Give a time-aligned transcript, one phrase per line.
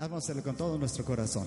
[0.00, 1.46] Vamos con todo nuestro corazón.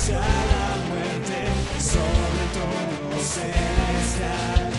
[0.00, 1.46] vencer la muerte,
[1.78, 4.69] sobre todo celestial.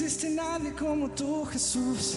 [0.00, 2.16] No existe nadie como tú, Jesús.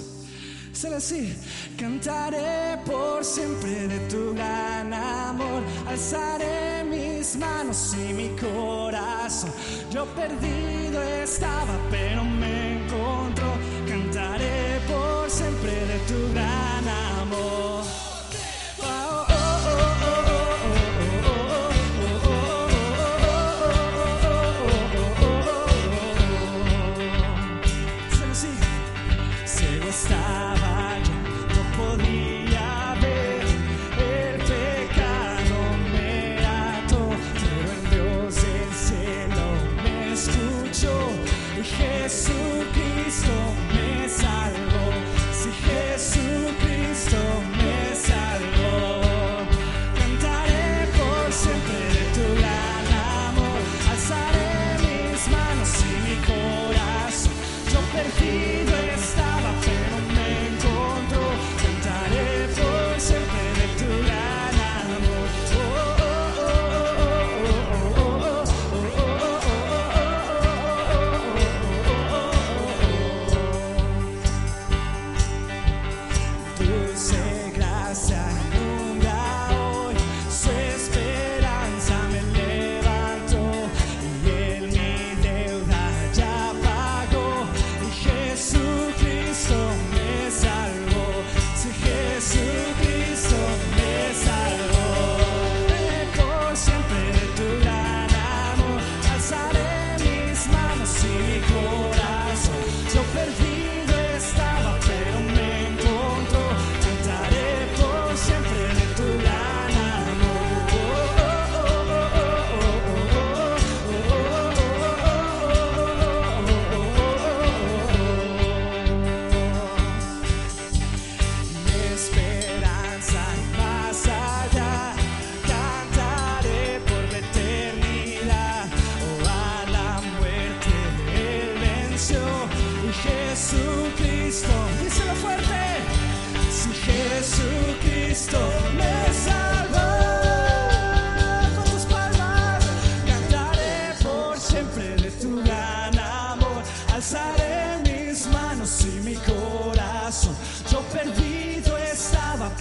[0.71, 1.35] Solo así,
[1.77, 5.61] cantaré por siempre de tu gran amor.
[5.85, 9.51] Alzaré mis manos y mi corazón.
[9.91, 13.51] Yo perdido estaba, pero me encontró.
[13.85, 16.87] Cantaré por siempre de tu gran
[17.19, 17.52] amor.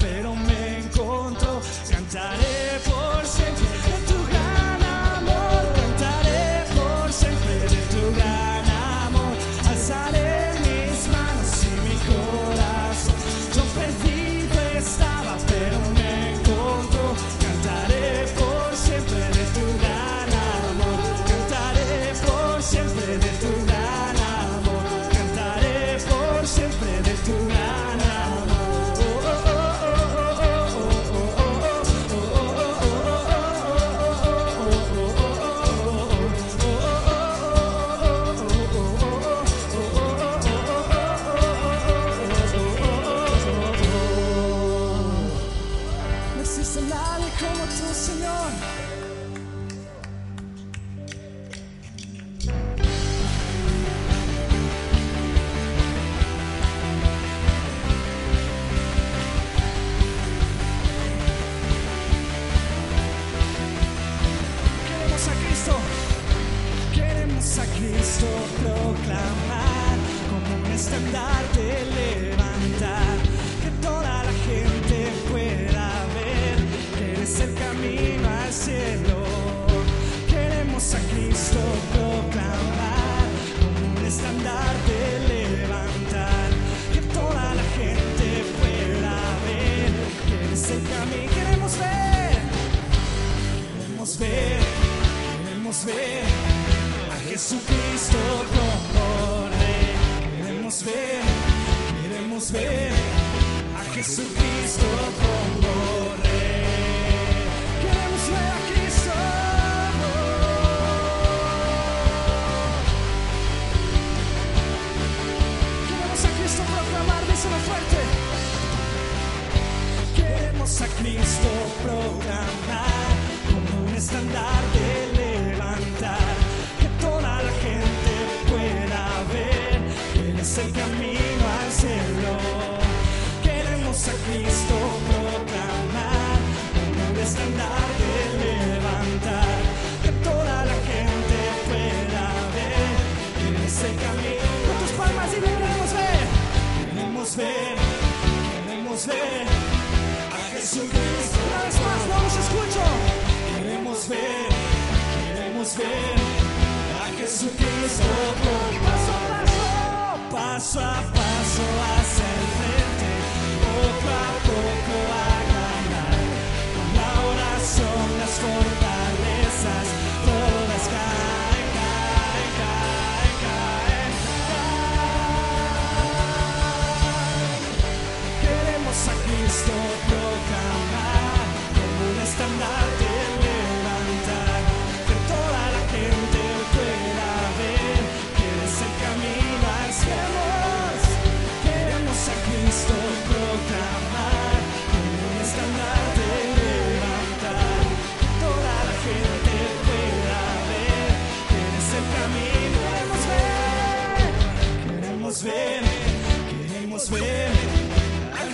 [0.03, 0.52] pero me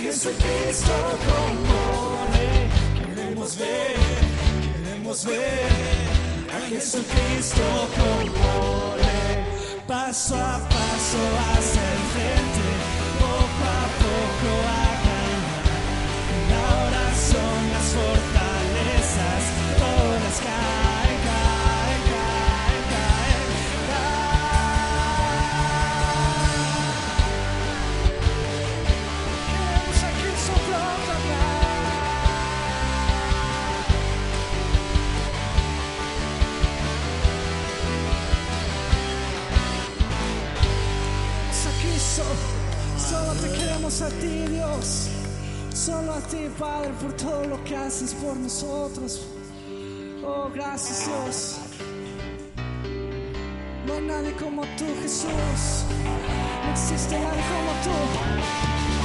[0.09, 1.69] isso que estou com
[2.97, 3.95] Queremos ver,
[4.83, 5.67] queremos ver
[6.51, 7.61] a Jesucristo
[7.95, 9.19] compone.
[9.87, 12.67] Passo a passo a ser frente,
[13.19, 14.98] pouco a pouco a
[46.59, 49.25] Padre, por todo lo que haces por nosotros.
[50.21, 51.59] Oh, gracias Dios.
[53.87, 55.85] No hay nadie como tú, Jesús.
[56.65, 58.98] No existe nadie como tú.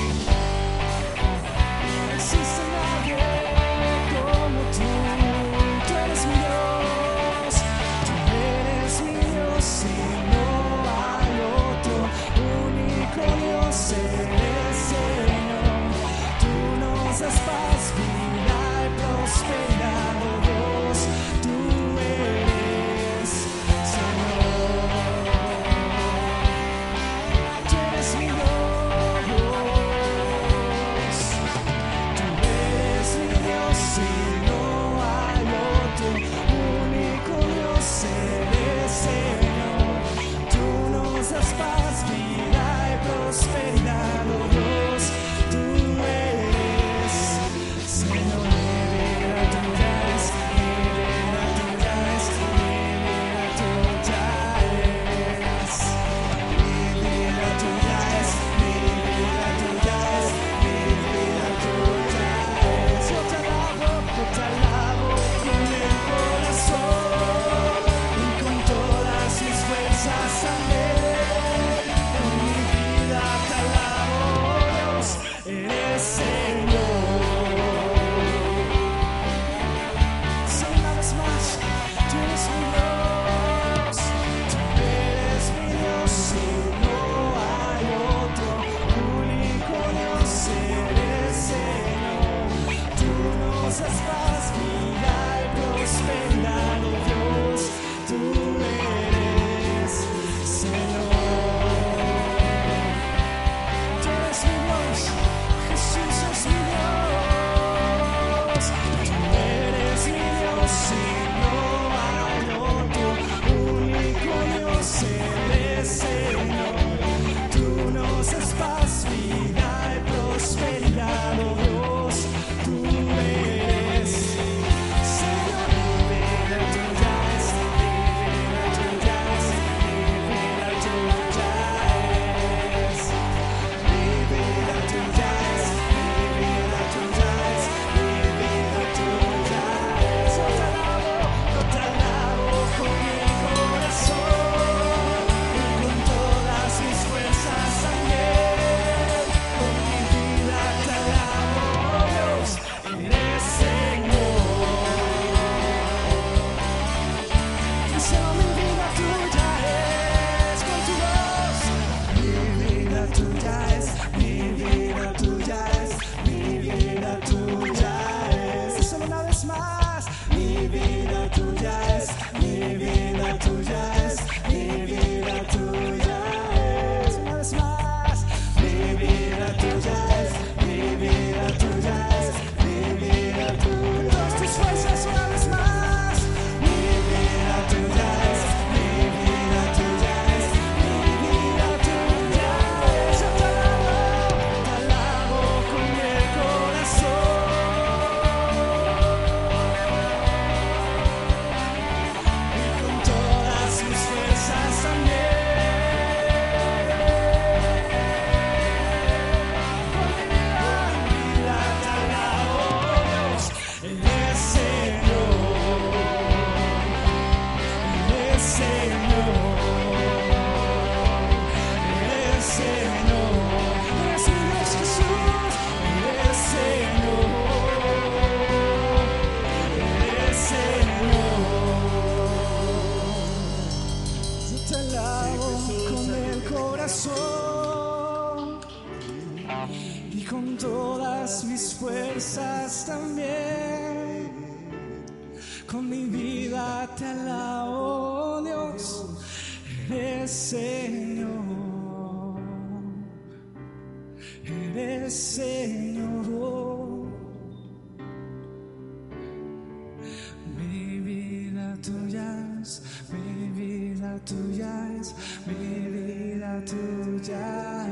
[265.47, 267.87] Mi vida tuya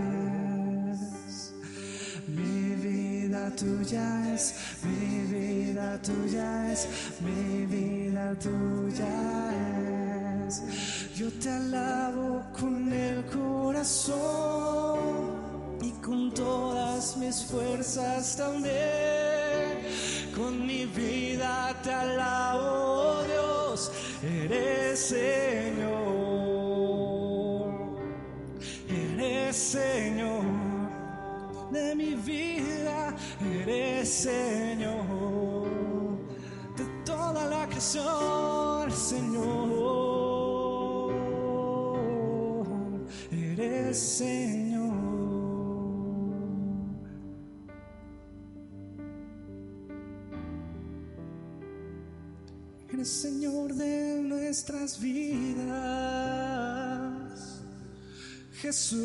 [0.92, 1.52] es.
[2.28, 6.88] Mi vida tuya es, mi vida tuya es,
[7.20, 9.14] mi vida tuya
[10.46, 10.62] es.
[11.16, 14.98] Yo te alabo con el corazón
[15.82, 19.82] y con todas mis fuerzas también.
[20.34, 23.90] Con mi vida te alabo, Dios,
[24.22, 25.91] eres Señor,
[29.52, 30.44] Señor
[31.70, 35.68] de mi vida, eres Señor,
[36.76, 39.92] de toda la creación, Señor,
[43.30, 44.72] eres Señor.
[52.92, 56.71] Eres Señor de nuestras vidas,
[58.62, 59.02] Jesus.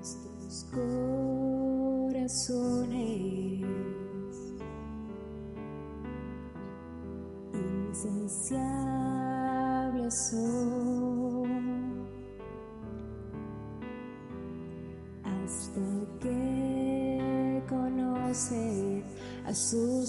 [0.00, 0.66] Estes
[2.12, 2.77] corações.
[8.04, 8.54] Insaciables
[10.30, 12.06] son
[15.24, 15.80] hasta
[16.20, 19.02] que conocen
[19.46, 20.06] a su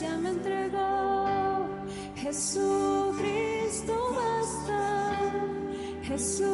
[0.00, 1.68] herencia me entregó.
[2.16, 5.30] Jesucristo basta.
[6.02, 6.49] Jesucristo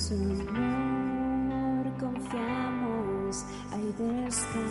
[0.00, 4.69] su amor confiamos, hay descanso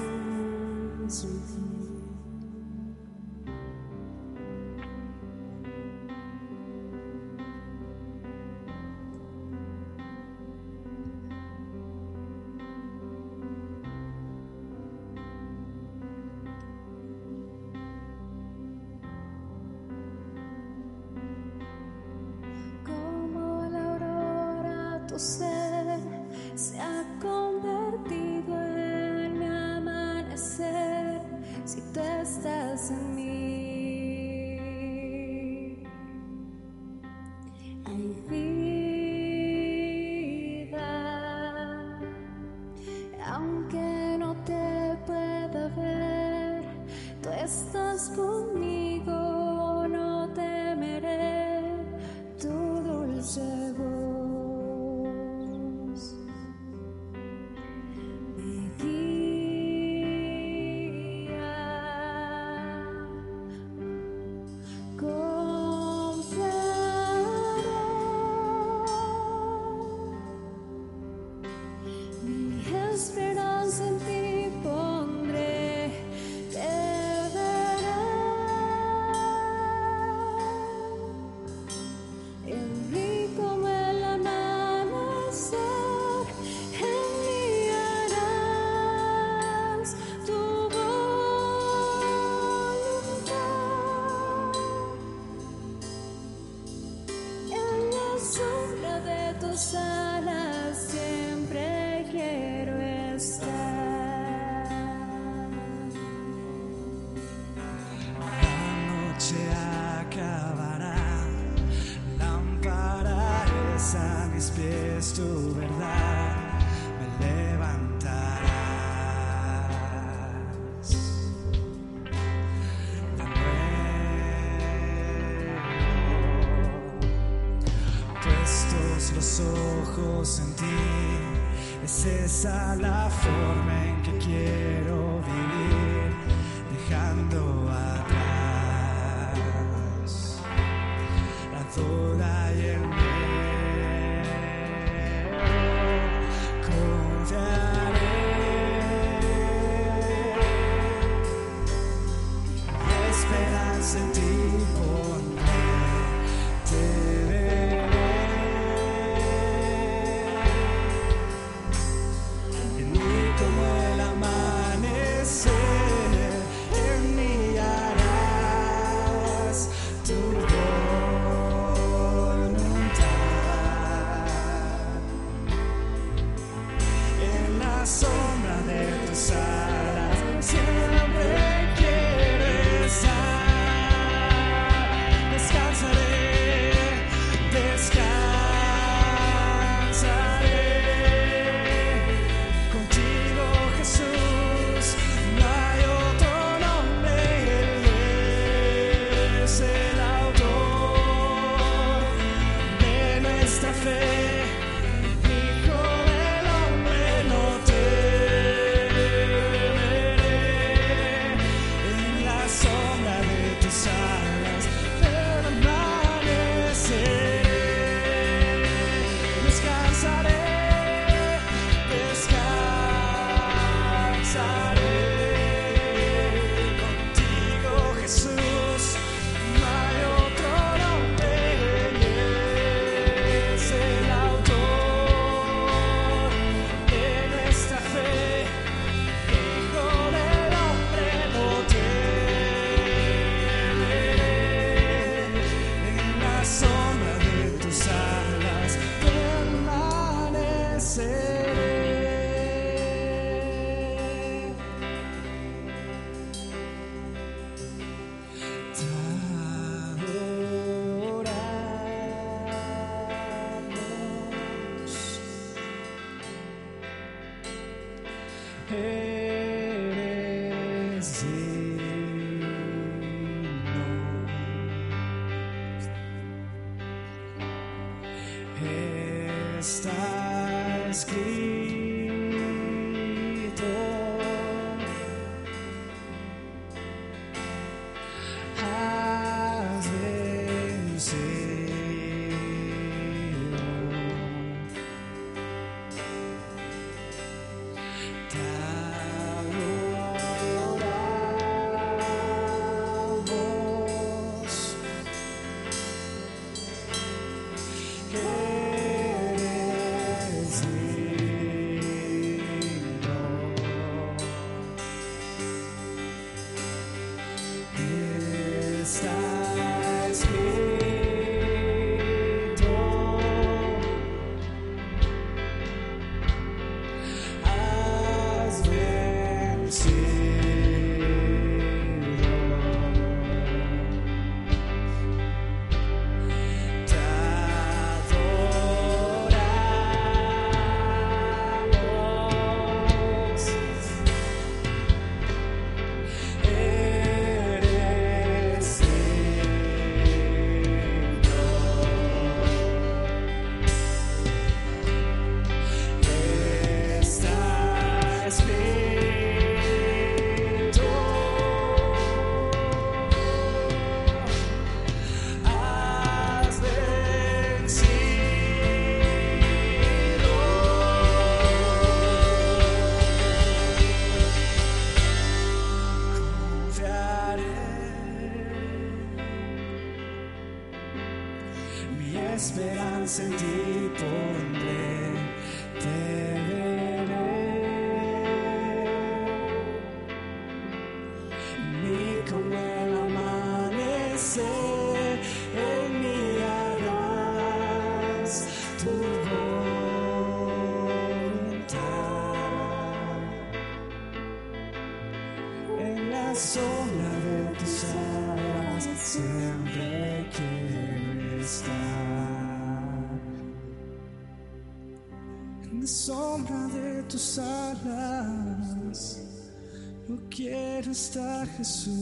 [421.57, 421.93] Jesús.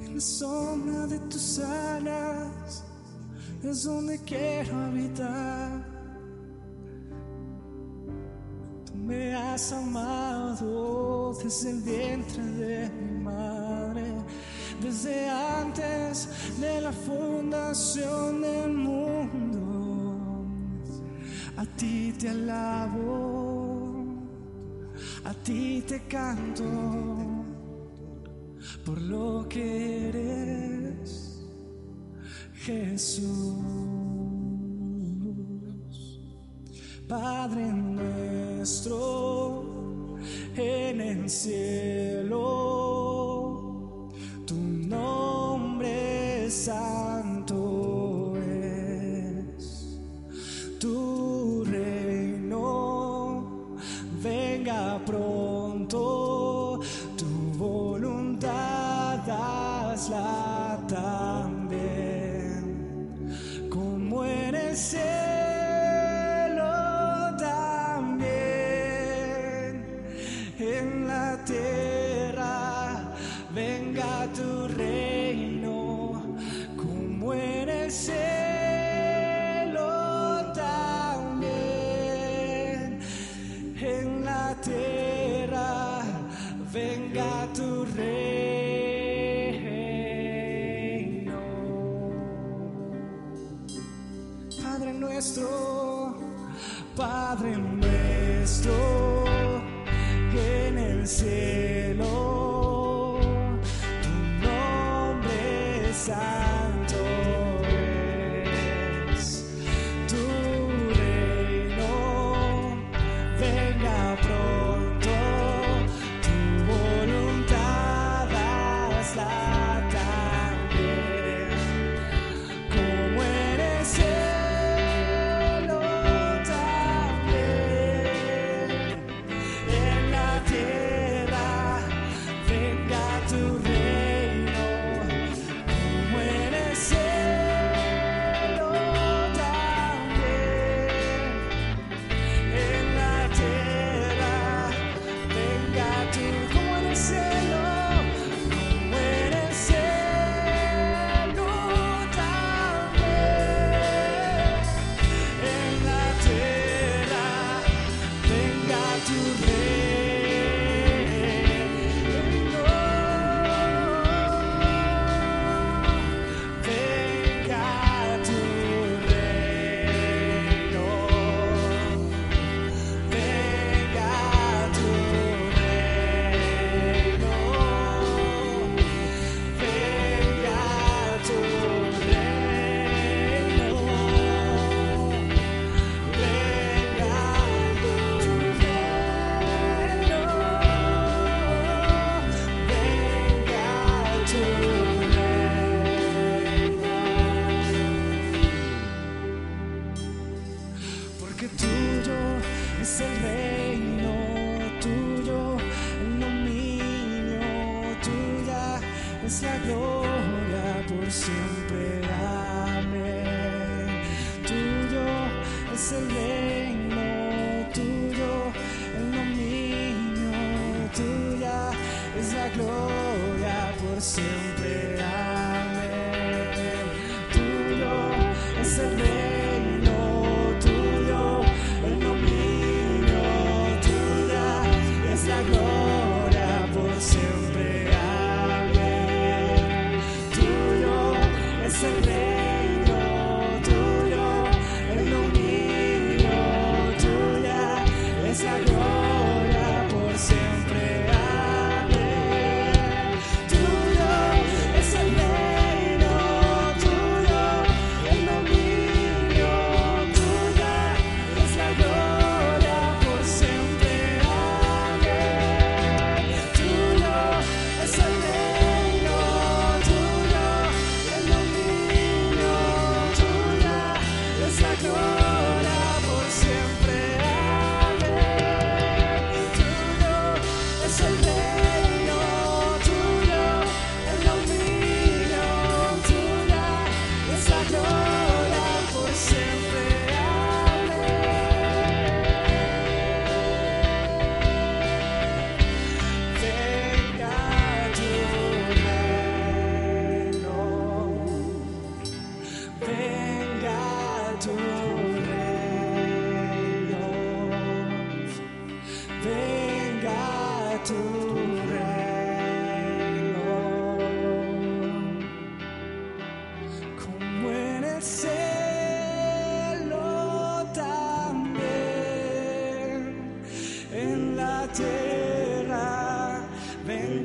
[0.00, 2.84] En la sombra de tus alas
[3.62, 5.84] es donde quiero habitar.
[8.86, 14.04] Tú me has amado desde el vientre de mi madre,
[14.80, 16.28] desde antes
[16.60, 19.72] de la fundación del mundo.
[21.56, 23.81] A ti te alabo
[25.24, 26.64] a ti te canto
[28.84, 31.42] por lo que eres,
[32.54, 33.22] Jesús.
[37.08, 39.02] Padre nuestro
[40.56, 42.38] en el cielo,
[44.46, 47.21] tu nombre es santo.
[101.02, 101.61] vencer.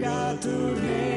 [0.08, 1.17] Venga tu